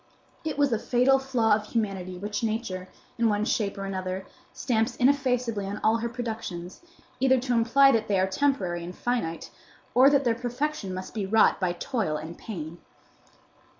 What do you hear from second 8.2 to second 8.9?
temporary